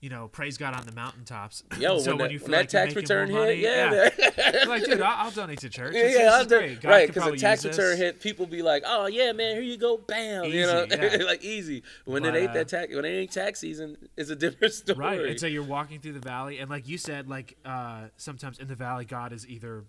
[0.01, 1.63] you know, praise God on the mountaintops.
[1.79, 4.09] Yo, so when, that, you when feel that like tax return more hit, money, yeah.
[4.53, 5.93] You're like, dude, I'll, I'll donate to church.
[5.95, 7.07] Yeah, It's- yeah, the- God right.
[7.07, 7.99] Because the tax return this.
[7.99, 11.17] hit, people be like, "Oh yeah, man, here you go, bam," you know, yeah.
[11.25, 11.83] like easy.
[12.05, 14.97] When But, it ain't that tax, when it ain't tax season, it's a different story.
[14.97, 15.19] Right.
[15.21, 18.67] And so you're walking through the valley, and like you said, like uh, sometimes in
[18.67, 19.83] the valley, God is either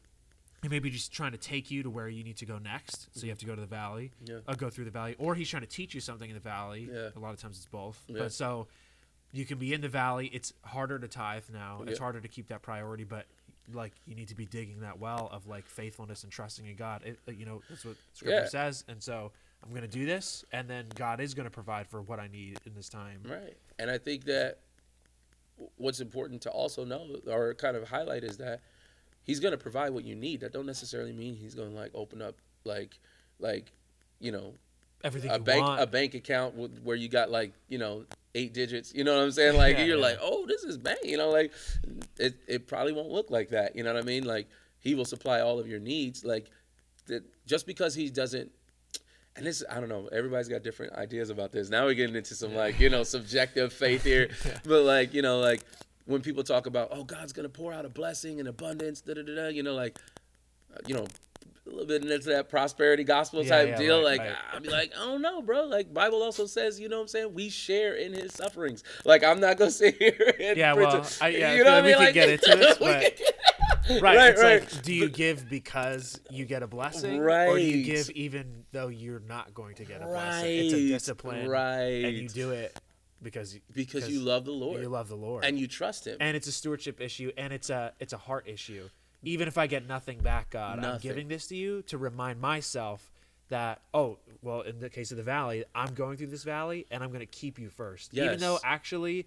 [0.62, 3.08] he may be just trying to take you to where you need to go next,
[3.18, 4.36] so you have to go to the valley, Yeah.
[4.46, 6.88] uh, go through the valley, or he's trying to teach you something in the valley.
[6.92, 7.08] Yeah.
[7.16, 8.00] A lot of times it's both.
[8.06, 8.18] Yeah.
[8.20, 8.68] But so
[9.32, 10.26] you can be in the valley.
[10.32, 11.82] It's harder to tithe now.
[11.86, 13.26] It's harder to keep that priority, but
[13.72, 17.02] like you need to be digging that well of like faithfulness and trusting in God.
[17.04, 18.48] It, you know that's what Scripture Yeah.
[18.48, 21.86] says, and so I'm going to do this, and then God is going to provide
[21.86, 23.20] for what I need in this time.
[23.24, 23.56] Right.
[23.78, 24.58] And I think that
[25.76, 28.60] what's important to also know or kind of highlight is that
[29.22, 30.40] he's going to provide what you need.
[30.40, 32.98] That don't necessarily mean he's going to like open up like
[33.38, 33.72] like
[34.18, 34.54] you know
[35.04, 35.80] Everything a bank want.
[35.80, 38.94] a bank account where you got like you know eight digits.
[38.94, 39.56] You know what I'm saying?
[39.62, 40.02] Like Yeah, you're yeah.
[40.02, 41.00] like, oh, this is bank.
[41.04, 41.52] You know, like
[42.18, 43.76] it it probably won't look like that.
[43.76, 44.24] You know what I mean?
[44.24, 46.24] Like he will supply all of your needs.
[46.24, 46.50] Like
[47.06, 48.50] that just because he doesn't.
[49.34, 50.08] And this, I don't know.
[50.12, 51.70] Everybody's got different ideas about this.
[51.70, 54.28] Now we're getting into some like you know subjective faith here,
[54.64, 55.62] but like you know like
[56.04, 59.22] when people talk about oh God's gonna pour out a blessing and abundance, da da
[59.22, 59.48] da.
[59.48, 59.98] You know like
[60.74, 61.06] uh, you know
[61.82, 63.96] little bit into that prosperity gospel Yeah, type yeah, deal.
[63.98, 64.36] right, like right.
[64.52, 65.64] I'll be like, I don't know, bro.
[65.64, 67.34] Like Bible also says, you know what I'm saying?
[67.34, 68.82] We share in his sufferings.
[69.04, 71.06] Like I'm not gonna sit here and Yeah, well.
[71.20, 72.06] I- yeah, you know what I we mean?
[72.06, 73.20] could get into it, we but-
[74.00, 74.16] Right.
[74.16, 74.60] Right, it's right.
[74.72, 77.46] like, do you give because you get a blessing, right.
[77.48, 77.84] or do you Right.
[77.96, 80.66] give even though you're not going to get a blessing?
[80.66, 82.04] It's a discipline, right.
[82.04, 82.78] And you do it
[83.20, 86.16] because you, because you love the Lord you love the Lord, and you trust him.
[86.20, 88.88] and it's a stewardship issue, and it's a it's a heart issue.
[89.22, 93.10] Even if I get nothing back, God, I'm giving this to you to remind myself
[93.48, 97.02] that oh well in the case of the valley i'm going through this valley and
[97.04, 98.14] i'm going to keep you first.
[98.14, 99.26] Even though actually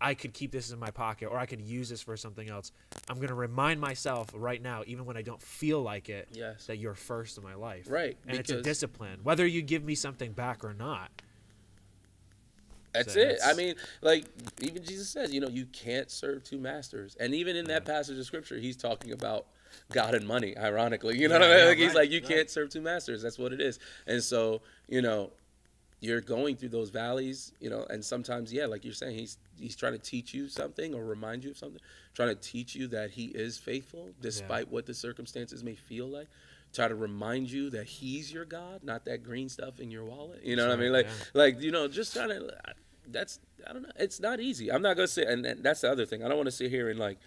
[0.00, 2.72] i could keep this in my pocket or i could use this for something else
[3.10, 6.64] i'm going to remind myself right now even when i don't feel like it Yes.
[6.66, 7.84] that you're first in my life.
[7.90, 11.10] Right, and it's a discipline whether you give me something back or not
[12.92, 13.38] That's So it.
[13.44, 14.24] I mean, like
[14.60, 17.16] even Jesus says, you know, you can't serve two masters.
[17.20, 19.46] And even in that passage of scripture, he's talking about
[19.92, 20.56] God and money.
[20.56, 21.58] Ironically, you know what I mean?
[21.58, 22.28] yeah, Like he's right, like, you right.
[22.28, 23.22] can't serve two masters.
[23.22, 23.78] That's what it is.
[24.06, 25.30] And so, you know,
[26.00, 29.76] you're going through those valleys, you know, and sometimes, yeah, like you're saying, he's he's
[29.76, 31.80] trying to teach you something or remind you of something,
[32.14, 36.28] trying to teach you that he is faithful despite what the circumstances may feel like.
[36.72, 40.44] Try to remind you that he's your God, not that green stuff in your wallet.
[40.44, 40.92] You know what I mean?
[40.92, 41.12] Like, yeah.
[41.34, 42.50] like you know, just trying to.
[43.08, 43.90] That's I don't know.
[43.98, 44.70] It's not easy.
[44.70, 46.24] I'm not gonna sit, and, and that's the other thing.
[46.24, 47.18] I don't want to sit here and like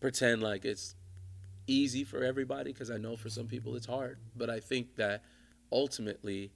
[0.00, 0.94] pretend like it's
[1.66, 4.18] easy for everybody because I know for some people it's hard.
[4.36, 5.24] But I think that
[5.72, 6.52] ultimately,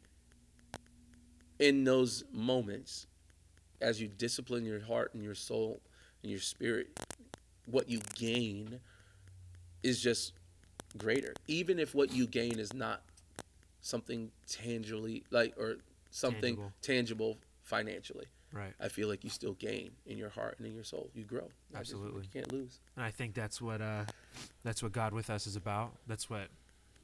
[1.59, 3.07] in those moments,
[3.81, 5.81] as you discipline your heart and your soul
[6.23, 6.99] and your spirit,
[7.67, 8.81] what you gain
[9.83, 10.33] is just
[10.99, 11.33] greater.
[11.47, 13.03] Even if what you gain is not
[13.81, 15.77] something tangibly like or
[16.11, 16.73] something Tangible.
[16.83, 18.27] tangible financially.
[18.53, 21.11] right I feel like you still gain in your heart and in your soul.
[21.15, 21.43] You grow.
[21.71, 22.23] Just- Absolutely.
[22.23, 22.81] you can't lose.
[22.97, 24.05] And I think that's what uh,
[24.65, 25.93] that's what God with us is about.
[26.07, 26.49] That's what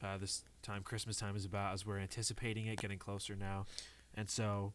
[0.02, 1.72] uh, this time, Christmas time, is about.
[1.72, 3.64] As we're anticipating it, getting closer now,
[4.14, 4.72] and so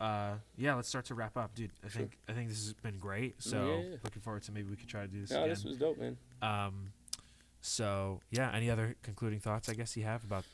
[0.00, 1.70] uh, yeah, let's start to wrap up, dude.
[1.84, 2.00] I Sure.
[2.00, 3.40] think I think this has been great.
[3.42, 3.96] So yeah.
[4.04, 5.48] looking forward to maybe we could try to do this No, again.
[5.50, 6.16] this was dope, man.
[6.42, 6.92] um,
[7.68, 9.68] so yeah, any other concluding thoughts?
[9.68, 10.44] I guess you have about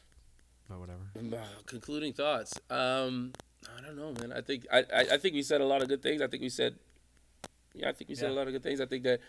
[0.68, 1.37] about whatever.
[1.37, 2.55] Uh, concluding thoughts.
[2.70, 3.33] Um,
[3.77, 4.33] I don't know, man.
[4.37, 6.20] I think I, I, I think we said a lot of good things.
[6.22, 6.77] I think we said,
[7.74, 8.81] yeah, I think we said a lot of good things.
[8.81, 9.20] I think that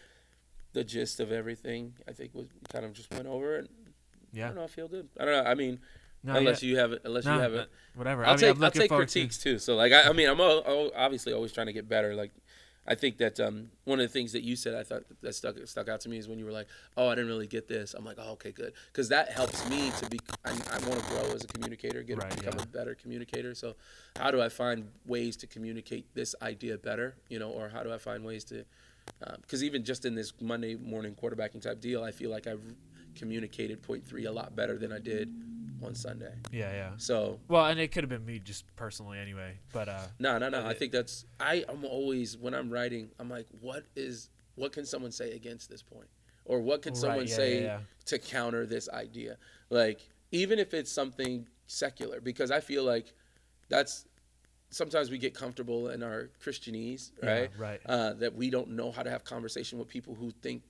[0.74, 3.70] the gist of everything, I think, was kind of just went over it.
[4.34, 4.46] Yeah.
[4.46, 4.64] I don't know.
[4.64, 5.08] I feel good.
[5.20, 5.50] I don't know.
[5.50, 5.80] I mean,
[6.24, 6.70] No, unless yeah.
[6.72, 7.70] you have it, unless no, you have it.
[7.96, 8.24] whatever.
[8.26, 9.58] I'll I mean, take I'll take forward to- critiques too.
[9.60, 12.14] So like I, I mean I'm al- al- obviously always trying to get better.
[12.16, 12.32] Like
[12.88, 15.56] I think that um, one of the things that you said I thought that stuck
[15.66, 16.68] stuck out to me is when you were like,
[16.98, 17.94] oh I didn't really get this.
[17.94, 20.20] I'm like, oh okay good, because that helps me to be.
[20.44, 22.64] I, I want to grow as a communicator, get Right, become yeah.
[22.64, 23.56] a better communicator.
[23.56, 23.76] So
[24.18, 27.16] how do I find ways to communicate this idea better?
[27.30, 28.66] You know, or how do I find ways to
[29.42, 32.62] because even just in this Monday morning quarterbacking type deal, I feel like I've
[33.16, 35.32] communicated point three a lot better than I did
[35.86, 36.34] on Sunday.
[36.52, 36.90] Yeah, yeah.
[36.98, 40.50] So Well, and it could have been me just personally anyway, but uh, No, no,
[40.50, 40.66] no.
[40.66, 44.86] I think that's I I'm always when I'm writing, I'm like, what is what can
[44.86, 46.08] someone say against this point?
[46.46, 47.80] Or what can Right, someone yeah, say yeah, yeah.
[48.06, 49.38] to counter this idea?
[49.70, 53.14] Like even if it's something secular, because I feel like
[53.70, 54.06] that's
[54.70, 57.50] sometimes we get comfortable in our Christianese, right?
[57.58, 57.82] right.
[57.86, 60.64] Uh, that we don't know how to have conversation with people who think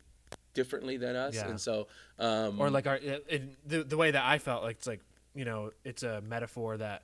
[0.55, 1.49] differently than us, Yeah.
[1.49, 1.87] and so
[2.17, 5.01] um, or like our in the the way that I felt like it's like
[5.35, 7.03] you know it's a metaphor that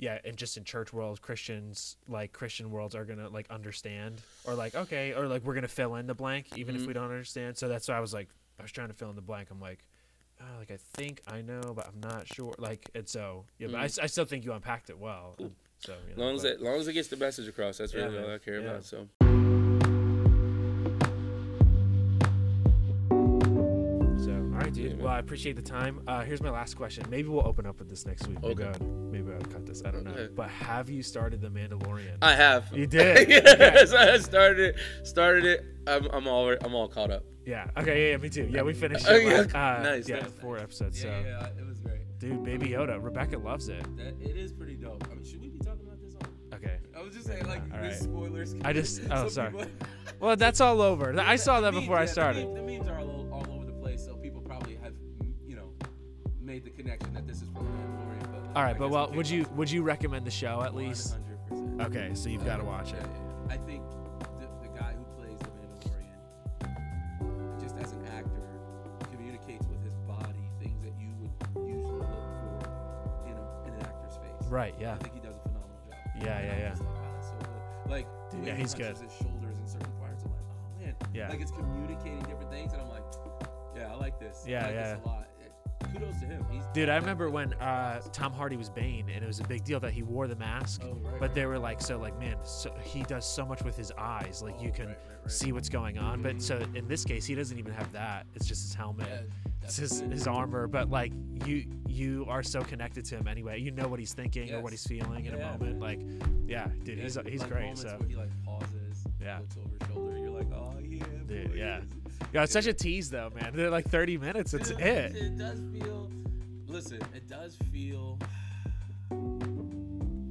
[0.00, 4.54] yeah and just in church world Christians like Christian worlds are gonna like understand or
[4.54, 6.86] like okay or like we're gonna fill in the blank even if Mhm.
[6.88, 9.16] we don't understand so that's why I was like I was trying to fill in
[9.16, 9.86] the blank I'm like
[10.40, 13.76] oh, like I think I know but I'm not sure like and so yeah but
[13.76, 15.44] I, I still think you unpacked it well Mm-hmm.
[15.44, 15.52] Cool.
[15.78, 17.92] so you as know, long as it, long as it gets the message across, that's
[17.94, 18.30] Yeah, really all.
[18.34, 18.70] I care Yeah.
[18.70, 18.84] about.
[18.84, 19.08] So,
[25.02, 26.00] well, I appreciate the time.
[26.06, 27.04] Uh, here's my last question.
[27.10, 28.40] Maybe we'll open up with this next week.
[28.42, 28.72] Maybe, Okay.
[28.80, 29.82] I'll, maybe I'll cut this.
[29.84, 30.12] I don't know.
[30.12, 30.32] Okay.
[30.34, 32.18] But have you started The Mandalorian?
[32.22, 32.70] I have.
[32.72, 33.28] You did?
[33.28, 34.76] yes, I started it.
[35.06, 35.64] Started it.
[35.86, 37.24] I'm, I'm all I'm all caught up.
[37.44, 37.68] yeah.
[37.76, 38.04] Okay.
[38.06, 38.16] Yeah, yeah.
[38.18, 38.48] Me too.
[38.50, 39.24] Yeah, we finished Oh, it.
[39.24, 39.30] yeah.
[39.40, 41.00] last- uh, Nice, Yeah, nice, four episodes.
[41.00, 42.00] so, yeah, it was great.
[42.18, 43.02] dude, Baby Yoda.
[43.02, 43.84] Rebecca loves it.
[43.96, 45.04] That it is pretty dope.
[45.10, 46.28] I mean, should we be talking about this on?
[46.54, 46.76] Okay.
[46.96, 48.02] I was just saying, like, All there's right.
[48.02, 48.54] spoilers.
[48.64, 49.50] I just- oh, sorry.
[49.50, 49.66] people-
[50.20, 51.18] Well, that's all over.
[51.18, 52.46] I saw that The before I memes- yeah, started.
[56.62, 58.32] Made the connection that this is from Mandalorian.
[58.32, 61.16] But um, All I but well, would you would you recommend the show at least?
[61.50, 61.86] 100%.
[61.86, 63.04] Okay, so you've got to watch it.
[63.48, 63.82] I think
[64.38, 65.50] the, the guy who plays the
[66.70, 72.08] Mandalorian, just as an actor, communicates with his body things that you would usually look
[72.08, 74.48] for in, a, in an actor's face.
[74.48, 74.74] Right.
[74.80, 74.94] Yeah.
[74.94, 75.98] I think he does a phenomenal job.
[76.22, 76.68] Yeah, And yeah, I'm yeah.
[76.70, 77.90] Like, wow, so good.
[77.90, 78.96] Like, Dude, yeah, he he's good.
[78.96, 80.94] his shoulders in certain parts, I'm like, oh man.
[81.12, 81.28] Yeah.
[81.28, 83.02] Like it's communicating different things, and I'm like,
[83.76, 84.44] yeah, I like this.
[84.46, 84.94] Yeah, I like yeah.
[84.94, 85.28] This a lot.
[85.92, 86.44] Kudos to him.
[86.50, 89.64] He's Dude, I remember when uh, Tom Hardy was Bane, and it was a big
[89.64, 90.82] deal that he wore the mask.
[90.84, 93.76] Oh, right, but they were like, so like, man, so he does so much with
[93.76, 96.22] his eyes, like you Oh, can right, right, see what's going on.
[96.22, 98.26] But so in this case, he doesn't even have that.
[98.34, 99.20] It's just his helmet, Yeah,
[99.62, 100.66] it's his his armor.
[100.66, 101.12] But like
[101.46, 103.60] you you are so connected to him anyway.
[103.60, 105.78] You know what he's thinking or what he's feeling in a moment.
[105.78, 105.80] man.
[105.80, 106.00] Like,
[106.46, 107.76] yeah, dude, Yeah, he's he's like great.
[107.78, 109.40] So he like pauses, Yeah.
[109.40, 110.18] looks over his shoulder.
[110.18, 111.80] You're like, oh yeah, Dude, boy, yeah.
[112.22, 113.52] Yes." Yeah, it's such a tease though, man.
[113.54, 114.54] They're like 30 minutes.
[114.54, 114.78] It's it.
[115.16, 116.10] It does feel.
[116.66, 118.18] Listen, it does feel.
[119.10, 119.14] I,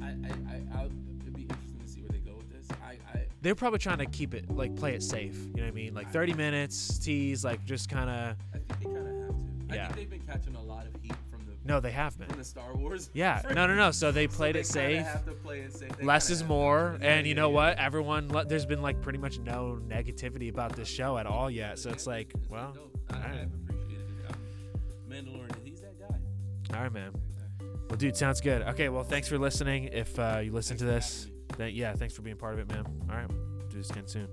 [0.05, 0.85] I, I, I'll,
[1.21, 2.67] it'd be interesting to see where they go with this.
[2.83, 5.35] I, I, They're probably trying to keep it like play it safe.
[5.37, 5.93] You know what I mean?
[5.93, 8.35] Like 30 minutes tease, like just kind of.
[8.53, 9.35] I think they kind of have to.
[9.69, 9.85] I Yeah.
[9.87, 11.13] think they've been catching a lot of heat
[11.63, 12.29] no, they have been.
[12.31, 13.09] In the Star Wars.
[13.13, 13.41] Yeah.
[13.51, 13.91] No, no, no.
[13.91, 15.07] So they played so they it safe.
[15.43, 15.91] Play it safe.
[16.01, 16.97] Less is more.
[16.99, 17.77] Yeah, and you know yeah, what?
[17.77, 17.85] Yeah.
[17.85, 21.77] Everyone, there's been like pretty much no negativity about this show at all yet.
[21.79, 22.75] So it's like, it's well,
[23.09, 23.25] I, right.
[23.41, 24.35] I've appreciated it.
[25.09, 26.75] Mandalorian, he's that guy.
[26.75, 27.11] All right, man.
[27.89, 28.61] Well, dude, sounds good.
[28.61, 29.89] Okay, well, thanks for listening.
[29.91, 32.85] If uh, you listen to this, th- yeah, thanks for being part of it, man.
[33.09, 33.27] All right,
[33.69, 34.29] do this again soon.